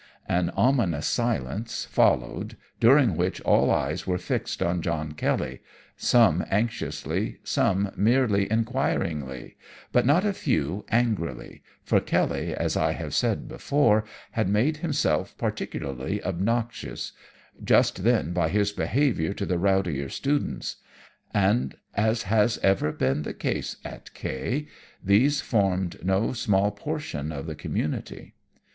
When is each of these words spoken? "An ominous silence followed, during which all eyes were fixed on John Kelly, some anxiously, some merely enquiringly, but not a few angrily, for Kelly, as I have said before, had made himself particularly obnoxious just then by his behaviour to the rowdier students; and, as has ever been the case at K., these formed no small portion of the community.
"An 0.27 0.49
ominous 0.57 1.05
silence 1.05 1.85
followed, 1.85 2.57
during 2.79 3.15
which 3.15 3.39
all 3.41 3.69
eyes 3.69 4.07
were 4.07 4.17
fixed 4.17 4.63
on 4.63 4.81
John 4.81 5.11
Kelly, 5.11 5.61
some 5.95 6.43
anxiously, 6.49 7.37
some 7.43 7.91
merely 7.95 8.51
enquiringly, 8.51 9.57
but 9.91 10.03
not 10.07 10.25
a 10.25 10.33
few 10.33 10.87
angrily, 10.89 11.61
for 11.83 11.99
Kelly, 11.99 12.51
as 12.51 12.75
I 12.75 12.93
have 12.93 13.13
said 13.13 13.47
before, 13.47 14.03
had 14.31 14.49
made 14.49 14.77
himself 14.77 15.37
particularly 15.37 16.19
obnoxious 16.23 17.11
just 17.63 18.03
then 18.03 18.33
by 18.33 18.49
his 18.49 18.71
behaviour 18.71 19.33
to 19.35 19.45
the 19.45 19.59
rowdier 19.59 20.09
students; 20.09 20.77
and, 21.31 21.75
as 21.93 22.23
has 22.23 22.57
ever 22.63 22.91
been 22.91 23.21
the 23.21 23.35
case 23.35 23.75
at 23.85 24.11
K., 24.15 24.65
these 25.03 25.41
formed 25.41 26.03
no 26.03 26.33
small 26.33 26.71
portion 26.71 27.31
of 27.31 27.45
the 27.45 27.53
community. 27.53 28.33